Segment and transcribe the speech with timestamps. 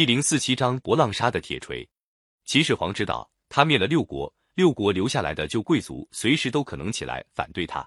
[0.00, 1.86] 第零四七章博浪沙的铁锤。
[2.46, 7.86] 秦始皇知道，他灭了六国，六国留下来的旧贵族随时都可能起来反对他。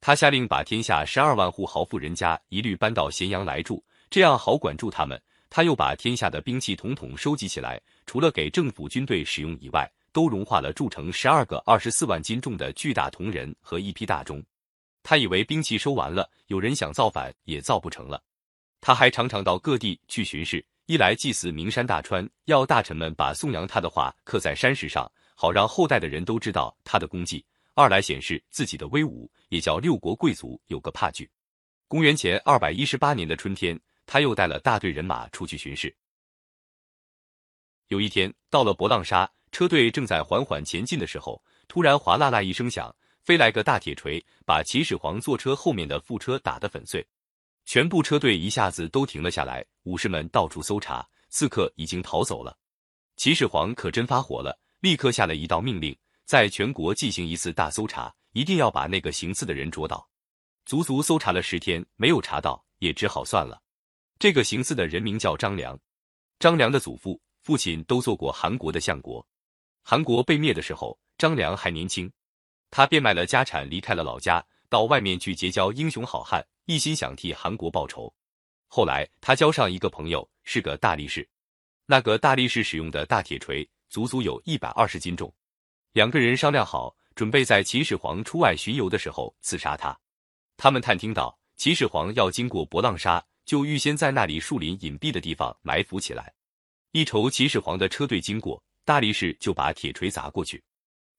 [0.00, 3.80] 他下令把天下十二万户豪富人家一律搬到咸阳来住，
[4.10, 5.22] 这样好管住他们。
[5.48, 14.44] 他又把天下的兵器统统收集起来，除了给政府军队使用以外，都融化了铸成十二个二十四万斤重的巨大铜人和一批大钟。
[15.04, 18.20] 他以为兵器收完了，有人想造反也造不成了。
[18.80, 20.66] 他还常常到各地去巡视。
[20.86, 31.30] 一来祭祀名山大川，要大臣们把颂扬他的话刻在山石上，好让后代的人都知道他的功绩；二来显示自己的威武，也叫六国贵族有个怕惧。
[31.88, 35.94] 公元前二百一十八年的春天，他又带了大队人马出去巡视。
[37.88, 47.06] 有一天，到了博浪沙，车队正在缓缓前进的时候，突然哗啦啦一声响，飞来个大铁锤，把秦始皇坐车后面的副车打得粉碎。
[47.64, 52.56] 全部车队一下子都停了下来，武士们到处搜查，刺客已经逃走了。
[53.16, 60.06] 秦始皇可真发火了，立刻下了一道命令，在全国进行一次大搜查，一定要把那个行刺的人捉到。
[60.66, 63.60] 足足搜查了十天，没有查到，也只好算了。
[64.18, 65.78] 这个行刺的人名叫张良，
[66.38, 69.26] 张良的祖父、父亲都做过韩国的相国。
[69.82, 72.10] 韩国被灭的时候，张良还年轻，
[72.70, 76.44] 他变卖了家产，离开了老家，到外面去结交英雄好汉。
[76.66, 78.10] 一心想替韩国报仇，
[78.68, 81.28] 后来他交上一个朋友，是个大力士。
[81.84, 85.30] 那个大力士使用的大铁锤足足有一百二十斤重。
[85.92, 89.94] 两个人商量好，准备在秦始皇出外巡游的时候刺杀他。
[90.56, 96.32] 他们探听到秦始皇要经过博浪沙，就预先在那里树林隐蔽的地方埋伏起来。
[96.92, 100.64] 一瞅秦始皇的车队经过，大力士就把铁锤砸过去。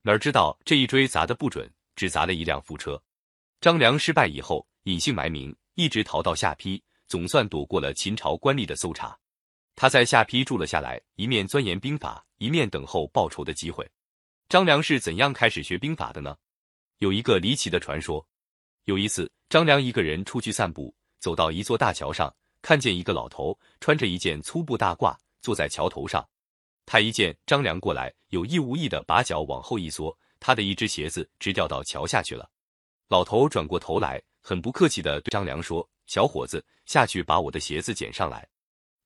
[0.01, 2.99] 哪知道这一锥砸的不准，只砸了一辆副车。
[3.61, 4.67] 张良失败以后。
[4.85, 9.17] 隐姓埋名，一直逃到下邳，总算躲过了秦朝官吏的搜查。
[9.75, 13.89] 他在下邳住了下来，一面钻研兵法，一面等候报仇的机会。
[14.47, 16.37] 张良是怎样开始学兵法的呢？
[16.99, 18.23] 有一个离奇的传说：
[18.83, 22.31] 有一次，张良一个人出去散步，走到一座大桥上，
[22.61, 26.23] 看见一个老头穿着一件粗布大褂，坐在桥头上。
[26.85, 32.47] 他一见张良过来，有意无意的把脚往后一缩，他的一只鞋子直掉到桥下去了。
[33.07, 34.21] 老头转过头来。
[34.47, 38.47] 很不客气的对张良说：“小伙子，下去把我的鞋子捡上来。”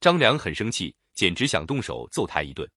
[0.01, 2.69] 张良很生气，简直想动手揍他一顿。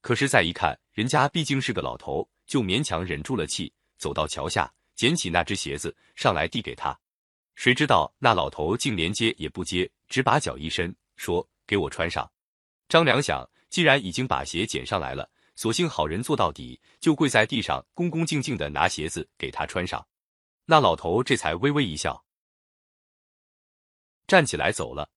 [0.00, 6.98] 可是再一看，人家毕竟是个老头，就勉强忍住了气，走到桥下，捡起那只鞋子上来递给他。
[7.54, 12.28] 谁知道那老头竟连接也不接，只把脚一伸，说：“给我穿上。”
[12.90, 20.04] 张良想，既然已经把鞋捡上来了，索性好人做到底，就跪在地上，恭恭敬敬的拿鞋子给他穿上。
[20.70, 22.24] 那老头这才微微一笑，
[24.28, 25.10] 站起来走了。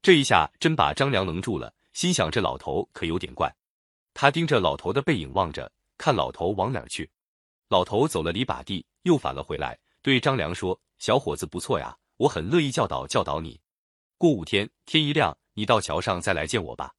[0.00, 3.52] 这一下真把张良愣住了，心想这老头可有点怪。
[4.14, 7.10] 他盯着老头的背影望着，看老头往哪儿去。
[7.66, 13.60] 老头走了里把地，又返了回来，对张良说：“小伙子不错呀，我很乐意教导教导你。
[14.16, 16.94] 过五天天一亮，你到桥上再来见我吧。”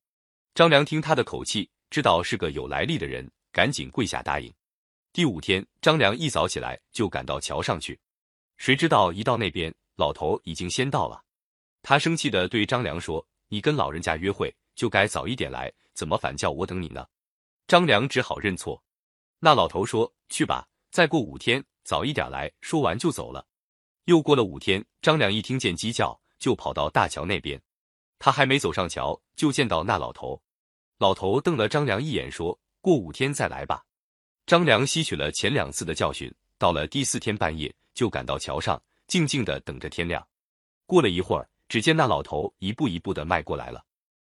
[0.54, 4.54] 张良听他的口气，知道是个有来历的人，赶紧跪下答应。
[5.14, 8.00] 第五天，张良一早起来就赶到桥上去，
[8.58, 11.24] 谁知道一到那边，老头已经先到了。
[11.84, 17.06] 他生气的对张良说：“你跟老人家约会就该早一点来，怎么反叫我等你呢？”
[17.68, 18.84] 张良只好认错。
[19.38, 23.46] 那老头说：“去吧，再过五天早一点来。”说完就走了。
[24.06, 27.62] 又过了五天，张良一听见鸡叫，就跑到大桥那边。
[28.18, 30.42] 他还没走上桥，就见到那老头。
[30.98, 33.84] 老头瞪了张良一眼，说：“过五天再来吧。”
[34.46, 40.26] 张良吸取了前两次的教训，到了第四天半夜，就赶到桥上，静静的等着天亮。
[40.86, 43.82] 过了一会儿，只见那老头一步一步的迈过来了。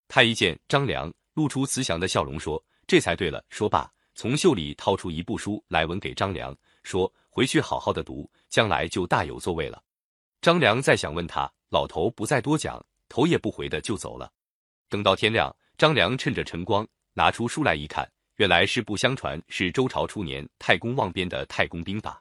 [0.08, 9.80] 他一见张良，露出慈祥的笑容，说：“这才对了。”说罢，从袖里掏出一部书来，文给张良，说：“回去好好的读，将来就大有作为了。”
[10.42, 14.32] 张良再想问他，老头不再多讲，头也不回的就走了。
[14.88, 18.10] 等到天亮，张良趁着晨光，拿出书来一看。
[18.40, 22.12] 原来是不相传，是周朝初年太公望编的《太公兵法》。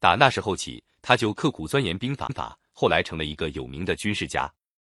[0.00, 4.50] 打那时候起，他就刻苦钻研兵法，后来成了一个有名的军事家。